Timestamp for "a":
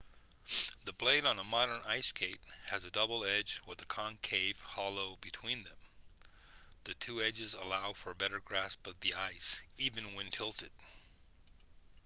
1.37-1.43, 2.83-2.89, 3.83-3.85, 8.09-8.15